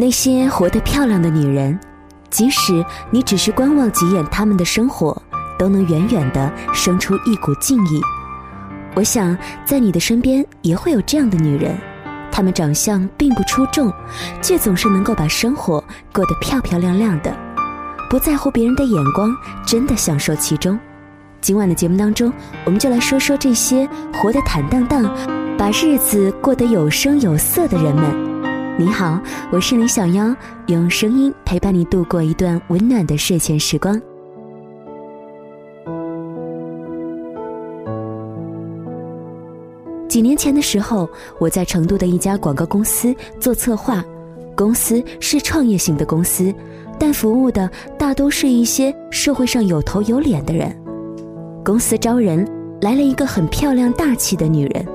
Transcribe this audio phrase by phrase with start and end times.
[0.00, 1.76] 那些活得漂亮的女人，
[2.30, 5.20] 即使你只是观望几眼她们的生活，
[5.58, 8.00] 都能远远的生出一股敬意。
[8.94, 11.76] 我想，在你的身边也会有这样的女人，
[12.30, 13.92] 她们长相并不出众，
[14.40, 17.36] 却总是能够把生活过得漂漂亮亮的，
[18.08, 19.34] 不在乎别人的眼光，
[19.66, 20.78] 真的享受其中。
[21.40, 22.32] 今晚的节目当中，
[22.64, 25.12] 我们就来说说这些活得坦荡荡、
[25.58, 28.37] 把日子过得有声有色的人们。
[28.80, 30.32] 你好，我是李小妖，
[30.68, 34.00] 用声音陪伴你度过一段温暖的睡前时光。
[40.08, 41.10] 几年前的时候，
[41.40, 44.00] 我在成都的一家广告公司做策划，
[44.54, 46.54] 公司是创业型的公司，
[47.00, 50.72] 但服务的大都是一些社会上有头有脸的人。
[51.64, 52.48] 公司招人，
[52.80, 54.86] 来了一个很漂亮大气的女人。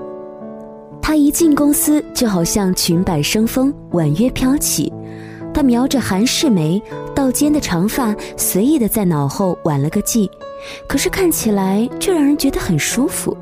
[1.03, 4.91] 她一进公司就好像裙摆生风，婉约飘起。
[5.53, 6.81] 她描着韩式眉，
[7.13, 10.29] 到肩的长发随意的在脑后挽了个髻，
[10.87, 13.35] 可是看起来却让人觉得很舒服。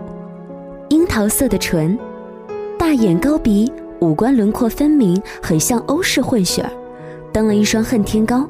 [0.90, 1.98] 樱桃色的唇，
[2.80, 6.72] 大眼高鼻，五官轮廓分明，很像欧式混血儿，
[7.32, 8.44] 蹬了一双恨天高。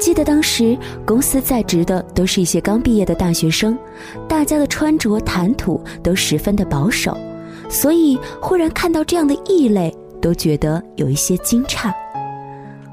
[0.00, 3.78] 记得当时公司在职的都是一些刚毕业的大学生，
[4.26, 7.16] 大家的穿着谈吐都十分的保守，
[7.68, 11.92] 所以忽然看到这样的异类，都觉得有一些惊诧。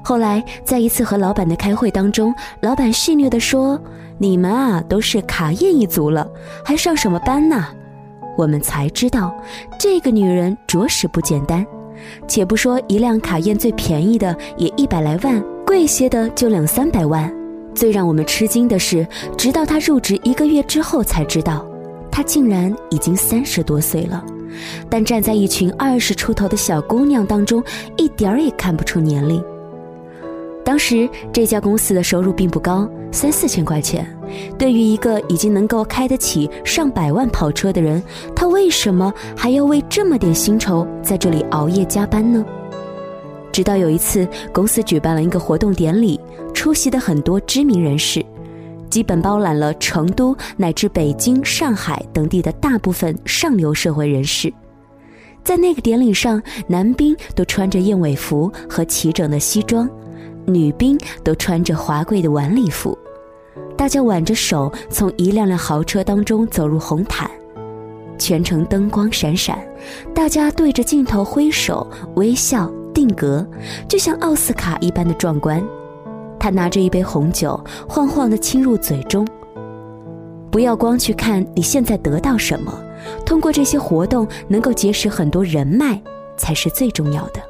[0.02, 3.80] 后来在一次和老板的开会当中，老板戏谑地说
[4.18, 6.28] ：“你们啊，都是卡宴一族了，
[6.64, 7.66] 还上什么班呢？”
[8.36, 9.32] 我们才知道，
[9.78, 11.64] 这个女人着实不简单。
[12.28, 15.42] 且不说一辆卡宴最便宜的也一百来万。
[15.64, 17.32] 贵些的就两三百万，
[17.74, 19.06] 最让我们吃惊的是，
[19.38, 21.64] 直到她入职一个月之后才知道，
[22.10, 24.22] 她竟然已经三十多岁了，
[24.88, 27.62] 但站在一群二十出头的小姑娘当中，
[27.96, 29.42] 一点儿也看不出年龄。
[30.64, 34.06] 当时这家公司的收入并不高，三四千块钱，
[34.58, 38.02] 对于一个已经能够开得起上百万跑车的人，
[38.34, 42.42] 他为什么还要为这么点薪酬在这里熬夜加班呢？
[43.52, 46.18] 直到有一次，公司举办了一个活动典礼，
[46.54, 48.24] 出席的很多知名人士，
[48.94, 54.54] 基本包揽了成都乃至北京、上海等地的大部分上流社会人士。
[55.42, 59.90] 在那个典礼上，男宾都穿着燕尾服和齐整的西装，
[60.46, 62.96] 女宾都穿着华贵的晚礼服，
[63.76, 67.28] 大家挽着手从一辆辆豪车当中走入红毯，
[68.16, 69.58] 全程灯光闪闪，
[70.14, 71.84] 大家对着镜头挥手
[72.14, 72.72] 微笑。
[72.94, 73.44] 定格，
[73.88, 75.60] 就像奥斯卡一般的壮观。
[76.44, 79.26] 他拿着一杯红酒，晃晃的倾入嘴中。
[80.50, 82.70] 不要光去看你现在得到什么，
[83.24, 85.98] 通过这些活动能够结识很多人脉，
[86.36, 87.40] 才是最重要的。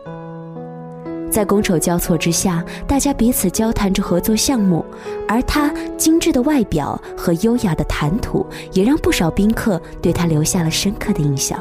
[1.28, 4.84] 在觥筹交错之下，大家彼此交谈着合作项目，
[5.26, 11.60] 而他精致的外表和优雅的谈吐，也让不少宾客对他留下了深刻的印象。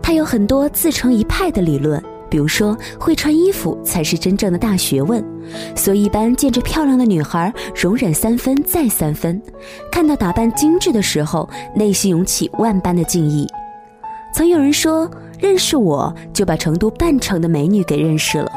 [0.00, 2.00] 他有很多自成一派的理论，
[2.32, 5.22] 比如说会穿衣服才是真正的大学问，
[5.76, 9.38] 所以一般见着漂亮的女孩，容忍三分再三分，
[9.90, 13.46] 看到打扮精致的时候，内心涌起万般的敬意。
[14.32, 18.50] 曾有人说，认识我就把成都半城的美女给认识了，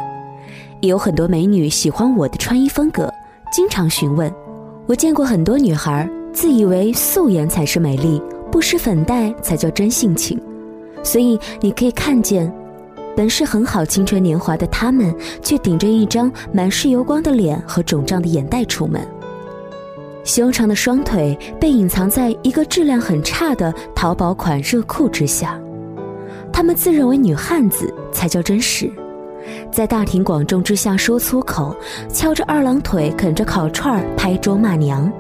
[0.80, 3.14] 也有很多美女喜欢我的穿衣风格，
[3.52, 4.34] 经常询问。
[4.88, 10.40] 我见过很多女孩，自以为素颜才是美丽，不施粉黛才叫真性情。
[11.04, 12.50] 所以你可以看见，
[13.16, 19.02] 本是很好青春年华的他们，却顶着一张满是油光的脸和肿胀的眼袋出门。
[20.24, 25.60] 修长的双腿被隐藏在一个质量很差的淘宝款热裤之下，
[26.52, 28.92] 他们自认为女汉子才叫真实，
[29.72, 31.76] 在大庭广众之下说粗口，
[32.12, 35.12] 翘着二郎腿啃着烤串儿拍桌骂娘。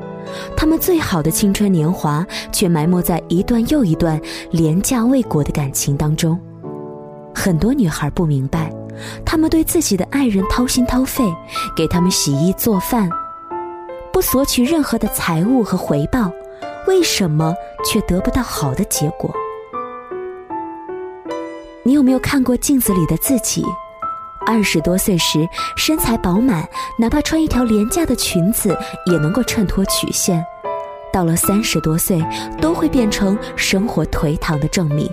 [0.57, 4.19] 他们最好的青春年华，却埋没在一段又一段
[4.49, 6.35] 廉价未果的感情当中。
[7.35, 8.71] 很多女孩不明白，
[9.25, 11.23] 他们对自己的爱人掏心掏肺，
[11.75, 13.09] 给他们洗衣做饭，
[14.11, 16.31] 不索取任何的财物和回报，
[16.87, 17.53] 为什么
[17.83, 19.29] 却得不到好的结果？
[21.83, 23.63] 你有没有看过镜子里的自己？
[24.47, 26.67] 二十多岁时，身材饱满，
[26.97, 28.75] 哪怕穿一条廉价的裙子
[29.07, 30.39] 也能够衬托曲线；
[31.11, 32.23] 到了三十多岁，
[32.61, 35.09] 都会变成生活颓唐的证明。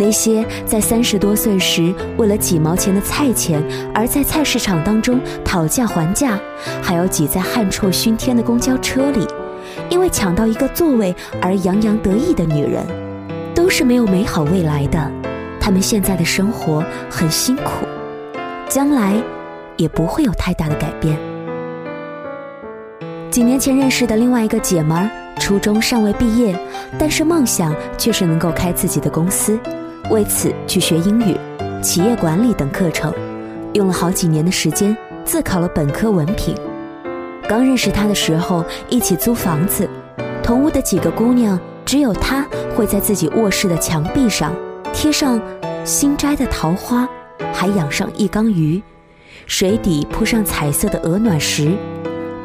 [0.00, 3.62] 那些在三十多岁时为了几毛钱的菜钱
[3.94, 6.40] 而在菜市场当中讨价还价，
[6.80, 9.26] 还要挤在汗臭熏天的公交车里，
[9.90, 12.82] 因为抢到一个座位而洋洋得意的女人，
[13.54, 15.12] 都是没有美好未来的。
[15.60, 17.86] 他们现在的生活很辛苦，
[18.66, 19.22] 将来
[19.76, 21.18] 也不会有太大的改变。
[23.30, 26.58] 几年前认识的另外一个姐们儿，初中尚未毕业，
[26.98, 29.60] 但是梦想却是能够开自己的公司，
[30.10, 31.36] 为此去学英语、
[31.80, 33.12] 企业管理等课程，
[33.74, 36.54] 用了好几年的时间自考了本科文凭。
[37.48, 39.88] 刚认识他的时候，一起租房子，
[40.42, 42.44] 同屋的几个姑娘，只有她
[42.76, 44.52] 会在自己卧室的墙壁上
[44.92, 45.40] 贴上
[45.84, 47.08] 新摘的桃花。
[47.52, 48.80] 还养上一缸鱼，
[49.46, 51.72] 水底铺上彩色的鹅卵石，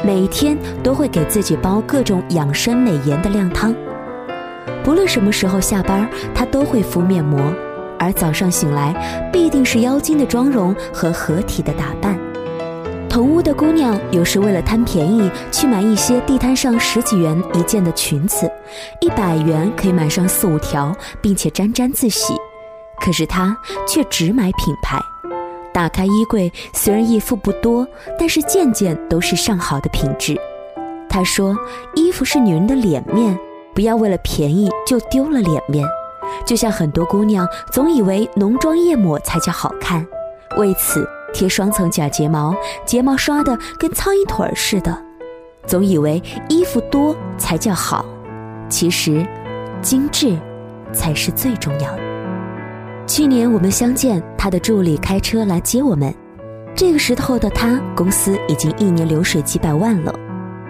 [0.04, 3.74] 每天都会给自己煲各种养生美颜的靓汤。
[4.86, 7.42] 不论什么时候下班，她都会敷面膜，
[7.98, 8.94] 而早上醒来
[9.34, 12.16] 必定是妖精的妆容和合体的打扮。
[13.10, 18.48] 同屋的姑娘有时为了贪便宜，去买一些地摊上十几元一件的裙子，
[19.02, 22.36] 一百元可以买上四五条，并且沾沾自喜。
[23.02, 25.00] 可是她却只买品牌，
[25.74, 27.88] 打开衣柜，虽然衣服不多，
[28.20, 30.38] 但是件件都是上好的品质。
[31.10, 31.58] 她说
[31.96, 33.38] ：“衣服是女人的脸面，
[33.76, 35.86] 不要为了便宜就丢了脸面。”
[36.44, 40.06] 就像很多姑娘总以为浓妆艳抹才叫好看，
[40.58, 44.98] 为此贴双层假睫毛，睫毛刷的跟苍蝇腿似的，
[45.68, 48.04] 总以为衣服多才叫好，
[48.70, 49.26] 其实
[49.84, 50.36] 精致
[50.92, 52.00] 才是最重要的。
[53.06, 56.14] 去年我们相见，他的助理开车来接我们。
[56.76, 60.14] 这个时候的他，公司已经一年流水几百万了，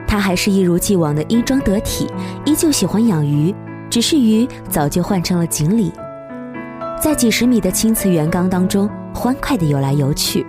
[0.08, 2.08] 他还是一如既往的衣装得体，
[2.46, 3.54] 依旧喜欢养鱼，
[3.90, 5.92] 只是鱼早就换成了锦鲤，
[7.02, 10.46] 在几十米的青瓷圆缸当中欢快地游来游去。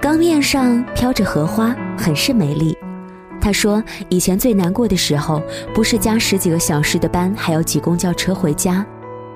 [0.00, 2.76] 缸面上飘着荷花，很是美丽。
[3.40, 5.42] 他说，以前最难过的时候，
[5.74, 8.84] 不是加十几个小时的班，还要挤公交车回家。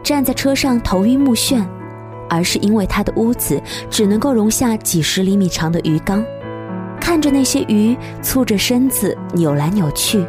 [0.02, 1.64] 站在车上头晕目眩，
[2.28, 6.24] 而是因为他的屋子只能够容下几十厘米长的鱼缸，
[7.00, 10.24] 看着那些鱼粗着身子扭来扭去，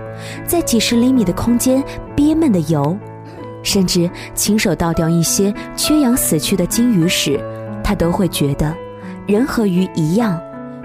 [0.48, 1.84] 在几十厘米的空间
[2.16, 2.98] 憋闷的游，
[3.62, 7.40] 甚至亲手倒掉一些缺氧死去的金鱼时，
[7.84, 8.76] 他都会觉得，
[9.28, 10.42] 人和鱼一样，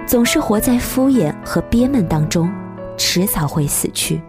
[0.06, 2.52] 总是活在敷衍和憋闷当中，
[2.96, 4.20] 迟早会死去。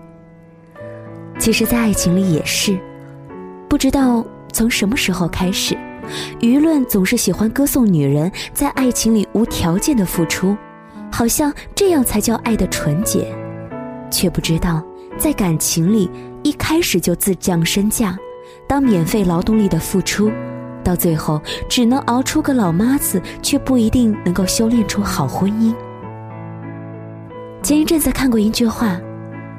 [1.39, 2.79] 其实，在爱情里也是，
[3.67, 4.23] 不知道。
[4.53, 5.77] 从什么时候开始，
[6.39, 10.57] 舆论总是喜欢歌颂女人在爱情里无条件的付出，
[11.17, 13.35] 好像这样才叫爱的纯洁，
[14.11, 14.83] 却不知道
[15.17, 16.07] 在感情里
[16.43, 18.15] 一开始就自降身价，
[18.67, 20.31] 当免费劳动力的付出，
[20.83, 25.73] 到最后只能熬出个老妈子，却不一定能够修炼出好婚姻。
[27.63, 28.95] 前一阵子看过一句话：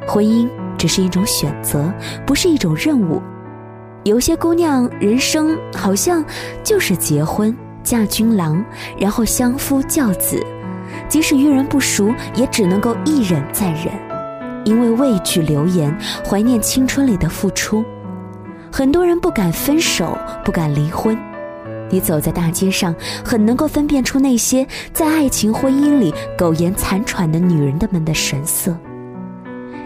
[0.06, 1.92] 婚姻只是一种选择，
[2.24, 3.20] 不是一种任务。
[4.04, 6.24] 有些姑娘人生好像
[6.62, 7.52] 就是结婚
[7.82, 8.64] 嫁君郎，
[8.96, 10.40] 然后相夫教子，
[11.08, 13.92] 即使遇人不淑，也只能够一忍再忍，
[14.64, 15.96] 因为畏惧流言，
[16.26, 17.84] 怀念青春里的付出。
[18.70, 21.16] 很多人不敢分手，不敢离婚。
[21.90, 22.94] 你走在大街上，
[23.24, 28.76] 很能够分辨出那些在爱情婚姻里苟延残喘的女人的们的神色，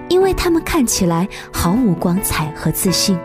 [0.09, 3.17] 因为她们看起来毫无光彩和自信。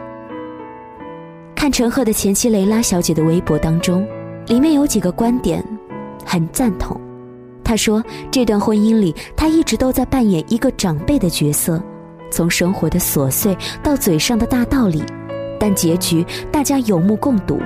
[1.56, 4.08] 看陈赫的前妻雷拉小姐的微博当中，
[4.46, 5.66] 里面有几个观点，
[6.24, 7.02] 很赞同。
[7.68, 11.84] 他说，这段婚姻里，他一直都在扮演一个长辈的角色，
[12.32, 15.04] 从生活的琐碎到嘴上的大道理，
[15.60, 17.60] 但结局大家有目共睹。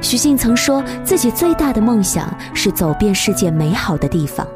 [0.00, 4.48] 许静曾说自己最大的梦想是走遍世界美好的地方。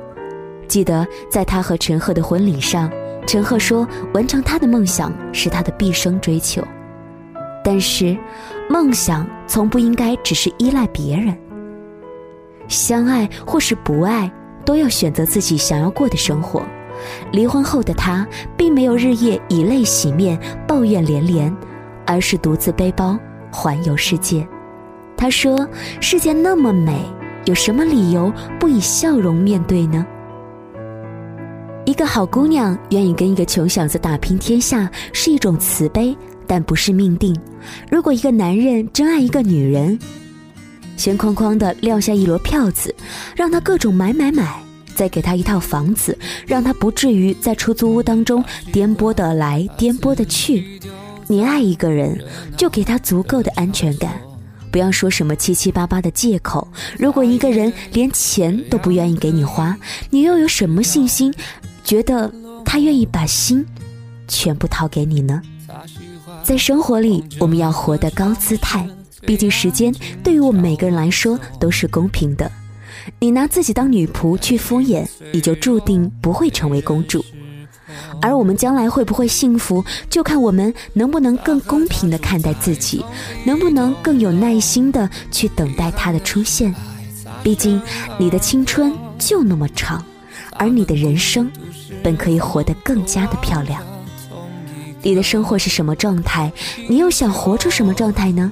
[0.67, 2.91] 记得在他和陈赫的婚礼上，
[3.27, 6.67] 陈赫说，完成他的梦想是他的毕生追求。
[7.63, 8.17] 但是，
[8.71, 11.37] 梦想从不应该只是依赖别人。
[12.69, 14.31] 相爱或是不爱，
[14.65, 16.63] 都要选择自己想要过的生活。
[17.33, 21.55] 离婚后的他，并没有日夜以泪洗面、抱怨连连，
[22.07, 23.19] 而是独自背包
[23.51, 24.47] 环游世界。
[25.17, 25.69] 他说
[26.01, 27.05] ：“世界那么美，
[27.45, 30.05] 有什么理由不以笑容面对呢？”
[31.85, 36.17] 一个好姑娘愿意跟一个穷小子打拼天下，是一种慈悲。
[36.47, 37.35] 但不是命定。
[37.91, 39.99] 如果一个男人真爱一个女人，
[40.97, 42.95] 先哐哐的撂下一摞票子，
[43.37, 44.63] 让他各种买买买，
[44.95, 50.81] 再给他一套房子，让他不至于在出租屋当中颠簸的来颠簸的去。
[51.27, 52.23] 你爱一个人，
[52.57, 54.21] 就给他足够的安全感，
[54.71, 56.69] 不要说什么七七八八的借口。
[56.99, 59.77] 如果一个人连钱都不愿意给你花，
[60.11, 61.33] 你又有什么信心，
[61.83, 62.31] 觉得
[62.65, 63.65] 他愿意把心
[64.29, 65.41] 全部掏给你呢？
[66.43, 68.87] 在生活里，我们要活得高姿态，
[69.27, 72.51] 毕竟时间对于我们每个人来说都是公平的。
[73.19, 77.25] 你拿自己当女仆去敷衍，你就注定不会成为公主。
[78.21, 83.05] 而我们将来会不会幸福，就看我们能不能更公平的看待自己，
[83.45, 86.75] 能不能更有耐心的去等待他的出现。
[87.43, 87.81] 毕竟，
[88.19, 90.03] 你的青春就那么长，
[90.53, 91.51] 而你的人生
[92.03, 93.83] 本可以活得更加的漂亮。
[95.05, 96.51] 你的生活是什么状态？
[96.89, 98.51] 你又想活出什么状态呢？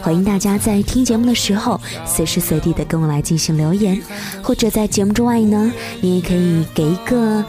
[0.00, 4.00] 欢迎大家在听节目的时候，随时随地的跟我来进行留言，
[4.42, 7.44] 或者在节目之外呢，你也可以给一个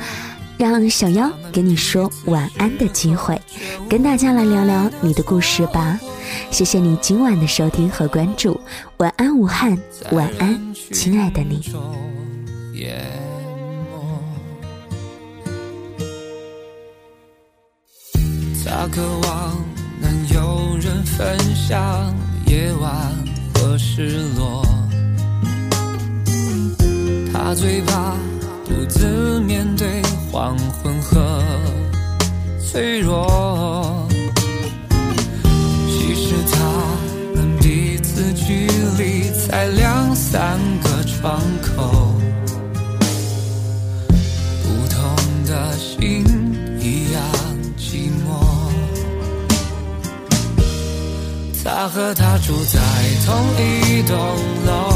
[0.57, 3.39] 让小妖给你说晚安的机会，
[3.89, 5.99] 跟大家来聊聊你的故事吧。
[6.49, 8.59] 谢谢你今晚的收听和关注，
[8.97, 9.77] 晚安武汉，
[10.11, 11.61] 晚安亲爱的你。
[18.71, 19.57] 他渴望
[19.99, 22.13] 能有人分享
[22.45, 23.11] 夜晚
[23.55, 24.63] 和失落，
[27.33, 28.13] 他最怕
[28.65, 31.41] 独自面对黄昏和
[32.63, 34.07] 脆弱。
[35.87, 36.59] 其实他
[37.35, 38.67] 们彼此距
[38.99, 42.13] 离才两三个窗口，
[44.61, 45.15] 不同
[45.47, 46.23] 的心
[51.81, 52.77] 他和她住在
[53.25, 54.17] 同一栋
[54.65, 54.91] 楼，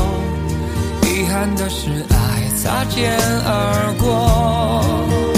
[1.07, 5.32] 遗憾的是爱擦肩而过。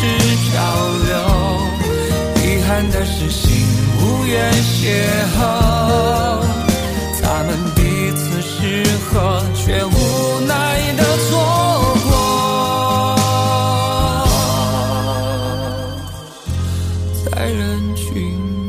[0.00, 0.56] 是漂
[1.04, 1.12] 流，
[2.42, 3.44] 遗憾的是心
[4.00, 4.82] 无缘邂
[5.36, 5.38] 逅。
[7.22, 7.78] 他们彼
[8.16, 10.50] 此适合，却无奈
[10.96, 11.30] 的错
[12.08, 12.10] 过，
[17.26, 18.59] 在人群。